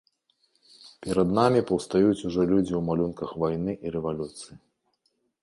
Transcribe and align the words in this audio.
Перад 1.03 1.29
намі 1.39 1.61
паўстаюць 1.71 2.15
ужо 2.29 2.41
людзі 2.53 2.73
ў 2.75 2.81
малюнках 2.89 3.37
вайны 3.45 3.77
і 3.87 3.95
рэвалюцыі. 3.99 4.53